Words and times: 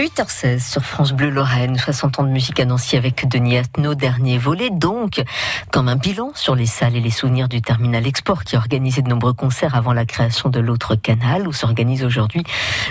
8h16 0.00 0.66
sur 0.66 0.82
France 0.82 1.12
Bleu 1.12 1.28
Lorraine, 1.28 1.76
60 1.76 2.20
ans 2.20 2.22
de 2.22 2.30
musique 2.30 2.58
à 2.58 2.64
Nancy 2.64 2.96
avec 2.96 3.28
Denis 3.28 3.58
Attenot, 3.58 3.94
dernier 3.94 4.38
volet, 4.38 4.70
donc 4.70 5.22
comme 5.70 5.88
un 5.88 5.96
bilan 5.96 6.32
sur 6.34 6.54
les 6.54 6.64
salles 6.64 6.96
et 6.96 7.00
les 7.00 7.10
souvenirs 7.10 7.50
du 7.50 7.60
Terminal 7.60 8.06
Export 8.06 8.44
qui 8.44 8.56
organisait 8.56 9.02
de 9.02 9.10
nombreux 9.10 9.34
concerts 9.34 9.74
avant 9.74 9.92
la 9.92 10.06
création 10.06 10.48
de 10.48 10.58
l'autre 10.58 10.94
canal 10.94 11.46
où 11.46 11.52
s'organisent 11.52 12.02
aujourd'hui 12.02 12.44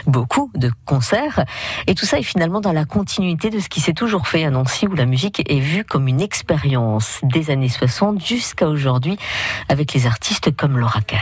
beaucoup 0.06 0.52
de 0.54 0.72
concerts. 0.86 1.46
Et 1.88 1.96
tout 1.96 2.06
ça 2.06 2.20
est 2.20 2.24
finalement 2.24 2.62
dans 2.62 2.74
la 2.74 2.86
continuité 2.86 3.50
de 3.50 3.60
ce 3.60 3.70
qui 3.70 3.82
s'est 3.82 3.94
toujours 3.94 4.28
fait 4.28 4.46
à 4.46 4.52
Nancy 4.52 4.86
où 4.86 4.94
la 4.94 5.08
musique 5.08 5.42
est 5.52 5.60
vue 5.60 5.86
comme 5.86 6.08
une 6.08 6.22
expérience 6.22 7.22
des 7.24 7.50
années 7.50 7.70
60 7.70 8.24
jusqu'à 8.24 8.68
aujourd'hui 8.68 9.18
avec 9.68 9.94
les 9.94 10.06
artistes 10.06 10.56
comme 10.56 10.78
Laura 10.78 11.02
Kahn. 11.02 11.20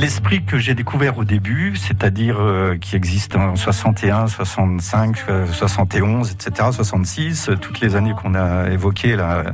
L'esprit 0.00 0.42
que 0.42 0.58
j'ai 0.58 0.74
découvert 0.74 1.18
au 1.18 1.24
début, 1.24 1.76
c'est-à-dire 1.76 2.40
euh, 2.40 2.76
qui 2.80 2.96
existe 2.96 3.36
en 3.36 3.54
61, 3.54 4.26
65, 4.28 5.24
71, 5.52 6.32
etc., 6.32 6.68
66, 6.72 7.50
toutes 7.60 7.80
les 7.80 7.96
années 7.96 8.14
qu'on 8.20 8.34
a 8.34 8.70
évoquées 8.70 9.14
là, 9.14 9.44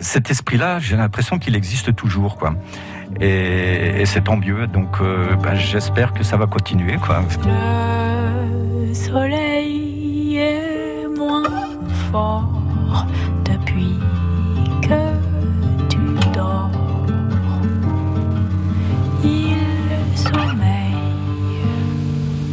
cet 0.00 0.30
esprit-là, 0.30 0.78
j'ai 0.78 0.96
l'impression 0.96 1.38
qu'il 1.38 1.56
existe 1.56 1.94
toujours, 1.96 2.36
quoi. 2.36 2.54
Et, 3.20 4.04
c'est 4.06 4.24
tant 4.24 4.36
mieux. 4.36 4.66
Donc, 4.66 5.00
euh, 5.00 5.34
ben, 5.36 5.54
j'espère 5.54 6.12
que 6.12 6.22
ça 6.22 6.36
va 6.36 6.46
continuer, 6.46 6.96
quoi. 6.96 7.22
Le 9.10 9.27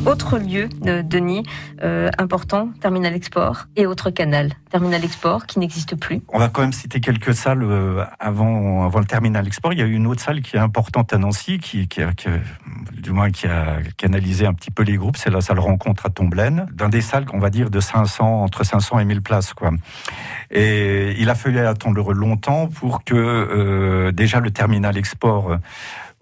Autre 0.05 0.37
lieu, 0.37 0.69
de 0.69 1.01
Denis, 1.01 1.43
euh, 1.81 2.11
important, 2.19 2.69
Terminal 2.79 3.15
Export, 3.15 3.65
et 3.75 3.87
autre 3.87 4.11
canal, 4.11 4.53
Terminal 4.69 5.03
Export, 5.03 5.47
qui 5.47 5.57
n'existe 5.57 5.95
plus. 5.95 6.21
On 6.29 6.37
va 6.37 6.47
quand 6.47 6.61
même 6.61 6.73
citer 6.73 6.99
quelques 6.99 7.33
salles 7.33 7.63
euh, 7.63 8.05
avant, 8.19 8.85
avant 8.85 8.99
le 8.99 9.05
Terminal 9.05 9.47
Export. 9.47 9.73
Il 9.73 9.79
y 9.79 9.81
a 9.81 9.85
une 9.85 10.05
autre 10.05 10.21
salle 10.21 10.43
qui 10.43 10.57
est 10.57 10.59
importante 10.59 11.11
à 11.11 11.17
Nancy, 11.17 11.57
qui, 11.57 11.87
qui, 11.87 12.01
du 12.93 13.11
moins 13.11 13.31
qui 13.31 13.47
a 13.47 13.79
canalisé 13.97 14.45
un 14.45 14.53
petit 14.53 14.69
peu 14.69 14.83
les 14.83 14.95
groupes, 14.95 15.17
c'est 15.17 15.31
la 15.31 15.41
salle 15.41 15.59
Rencontre 15.59 16.05
à 16.05 16.09
Tomblaine, 16.11 16.67
dans 16.71 16.89
des 16.89 17.01
salles, 17.01 17.25
on 17.33 17.39
va 17.39 17.49
dire, 17.49 17.71
de 17.71 17.79
500, 17.79 18.43
entre 18.43 18.63
500 18.63 18.99
et 18.99 19.05
1000 19.05 19.23
places. 19.23 19.53
Quoi. 19.53 19.71
Et 20.51 21.15
il 21.19 21.31
a 21.31 21.35
fallu 21.35 21.57
attendre 21.59 22.13
longtemps 22.13 22.67
pour 22.67 23.03
que 23.03 23.15
euh, 23.15 24.11
déjà 24.11 24.39
le 24.39 24.51
Terminal 24.51 24.97
Export 24.97 25.57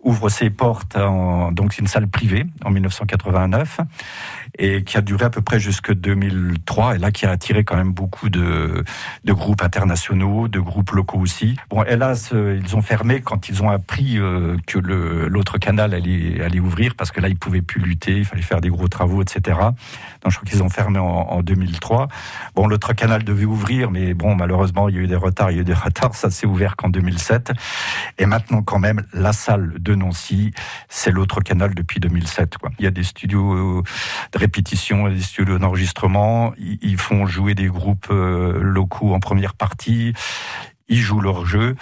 ouvre 0.04 0.30
ses 0.30 0.50
portes 0.50 0.98
en 0.98 1.52
donc 1.52 1.78
une 1.78 1.88
salle 1.88 2.08
privée 2.08 2.46
en 2.64 2.72
1989 2.72 3.80
et 4.59 4.84
qui 4.84 4.98
a 4.98 5.02
duré 5.02 5.26
à 5.26 5.30
peu 5.30 5.42
près 5.42 5.59
jusque 5.59 5.94
2003 5.94 6.96
et 6.96 6.98
là 7.00 7.12
qui 7.12 7.26
a 7.26 7.32
attiré 7.32 7.64
quand 7.64 7.76
même 7.76 7.92
beaucoup 7.92 8.30
de, 8.30 8.84
groupes 9.26 9.64
internationaux, 9.64 10.48
de 10.48 10.59
groupes 10.59 10.92
locaux 10.92 11.20
aussi. 11.20 11.56
Bon, 11.70 11.84
hélas, 11.84 12.31
euh, 12.34 12.59
ils 12.64 12.76
ont 12.76 12.81
fermé 12.81 13.22
quand 13.22 13.50
ils 13.50 13.64
ont 13.64 13.70
appris 13.70 14.20
euh, 14.20 14.58
que 14.68 14.78
l'autre 14.78 15.58
canal 15.58 15.94
allait, 15.94 16.42
allait 16.42 16.59
ouvrir 16.59 16.96
parce 16.96 17.12
que 17.12 17.20
là 17.20 17.30
ils 17.30 17.38
pouvaient 17.38 17.62
plus 17.62 17.81
lutter, 17.81 18.18
il 18.18 18.26
fallait 18.26 18.42
faire 18.42 18.62
des 18.62 18.70
gros 18.70 18.88
travaux, 18.88 19.22
etc. 19.22 19.58
Donc 20.22 20.31
je 20.31 20.38
crois 20.38 20.50
qu'ils 20.50 20.62
ont 20.62 20.70
fermé 20.70 21.00
en, 21.00 21.06
en 21.06 21.42
2003. 21.42 22.09
Bon, 22.56 22.68
l'autre 22.68 22.94
canal 22.94 23.24
devait 23.24 23.46
ouvrir, 23.46 23.90
mais 23.90 24.14
bon, 24.14 24.36
malheureusement 24.36 24.90
il 24.90 24.96
y 24.96 25.00
a 25.00 25.02
eu 25.02 25.08
des 25.08 25.16
retards, 25.16 25.52
il 25.52 25.56
y 25.56 25.58
a 25.59 25.62
eu 25.62 25.66
des 25.66 25.74
retards, 25.74 26.16
ça 26.16 26.30
s'est 26.30 26.48
ouvert 26.48 26.76
qu'en 26.76 26.90
2007. 26.90 27.53
Et 28.20 28.25
maintenant 28.25 28.62
quand 28.62 28.80
même, 28.80 29.03
la 29.14 29.34
salle 29.34 29.74
de 29.80 29.93
Nancy, 29.96 30.52
c'est 30.90 31.12
l'autre 31.12 31.42
canal 31.42 31.74
depuis 31.74 32.00
2007. 32.00 32.58
Quoi. 32.58 32.72
Il 32.80 32.86
y 32.86 32.88
a 32.88 32.92
des 32.92 33.04
studios 33.04 33.84
de 34.31 34.38
répétition, 34.38 35.09
des 35.09 35.22
studios 35.22 35.59
d'enregistrement. 35.59 36.54
Ils 36.58 36.98
font 36.98 37.26
jouer 37.26 37.56
des 37.56 37.68
groupes 37.68 38.08
euh, 38.12 38.59
locaux 38.62 39.14
en 39.14 39.20
première 39.20 39.53
partie. 39.53 40.14
Ils 40.88 41.00
jouent 41.00 41.22
leur 41.22 41.46
jeu 41.46 41.76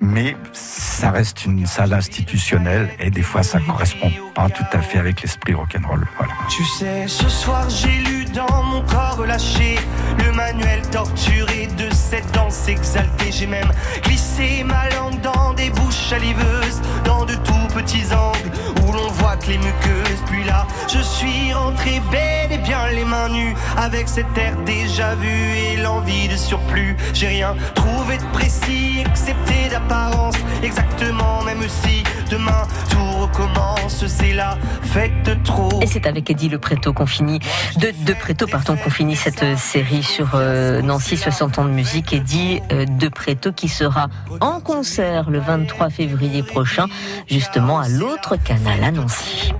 mais 0.00 0.36
ça 0.52 1.10
reste 1.10 1.46
une 1.46 1.66
salle 1.66 1.92
institutionnelle 1.92 2.90
et 2.98 3.10
des 3.10 3.22
fois 3.22 3.42
ça 3.42 3.60
correspond 3.60 4.10
pas 4.34 4.50
tout 4.50 4.64
à 4.72 4.80
fait 4.82 4.98
avec 4.98 5.22
l'esprit 5.22 5.54
rock'n'roll. 5.54 6.06
Voilà. 6.18 6.34
Tu 6.48 6.64
sais, 6.64 7.06
ce 7.06 7.28
soir 7.28 7.68
j'ai 7.70 8.02
lu 8.02 8.24
dans 8.26 8.62
mon 8.64 8.82
corps 8.82 9.16
relâché 9.16 9.76
le 10.18 10.32
manuel 10.32 10.73
torturé 10.94 11.66
de 11.76 11.92
cette 11.92 12.30
danse 12.34 12.68
exaltée. 12.68 13.32
J'ai 13.32 13.48
même 13.48 13.70
glissé 14.04 14.62
ma 14.62 14.88
langue 14.90 15.20
dans 15.22 15.52
des 15.54 15.68
bouches 15.70 16.08
saliveuses, 16.08 16.80
dans 17.04 17.24
de 17.24 17.34
tout 17.34 17.66
petits 17.74 18.06
angles 18.14 18.52
où 18.80 18.92
l'on 18.92 19.08
voit 19.08 19.36
que 19.36 19.48
les 19.48 19.58
muqueuses. 19.58 20.22
Puis 20.26 20.44
là, 20.44 20.68
je 20.86 21.00
suis 21.00 21.52
rentré 21.52 22.00
bel 22.12 22.52
et 22.52 22.58
bien 22.58 22.86
les 22.92 23.04
mains 23.04 23.28
nues 23.28 23.56
avec 23.76 24.08
cet 24.08 24.26
air 24.38 24.54
déjà 24.64 25.16
vu 25.16 25.56
et 25.66 25.76
l'envie 25.78 26.28
de 26.28 26.36
surplus. 26.36 26.96
J'ai 27.12 27.26
rien 27.26 27.56
trouvé 27.74 28.18
de 28.18 28.26
précis 28.32 29.00
excepté 29.04 29.68
d'avoir 29.70 30.30
exactement, 30.64 31.42
même 31.42 31.62
si 31.68 32.02
demain 32.30 32.66
tout 32.90 33.04
recommence, 33.20 34.06
c'est 34.06 34.32
la 34.32 34.56
fête 34.82 35.42
trop. 35.44 35.68
Et 35.82 35.86
c'est 35.86 36.06
avec 36.06 36.30
Eddie 36.30 36.48
Le 36.48 36.58
Préto 36.58 36.92
qu'on 36.92 37.06
finit, 37.06 37.38
de, 37.76 37.92
de 38.04 38.12
Préto, 38.14 38.46
pardon, 38.46 38.76
qu'on 38.76 38.90
finit 38.90 39.16
cette 39.16 39.58
série 39.58 40.02
sur 40.02 40.32
euh, 40.34 40.80
Nancy 40.82 41.16
60 41.16 41.58
ans 41.58 41.64
de 41.64 41.70
musique. 41.70 42.12
Eddie 42.12 42.60
euh, 42.72 42.86
De 42.86 43.08
Préto 43.08 43.52
qui 43.52 43.68
sera 43.68 44.08
en 44.40 44.60
concert 44.60 45.30
le 45.30 45.38
23 45.38 45.90
février 45.90 46.42
prochain, 46.42 46.86
justement 47.28 47.78
à 47.78 47.88
l'autre 47.88 48.36
canal 48.36 48.82
à 48.82 48.90
Nancy. 48.90 49.52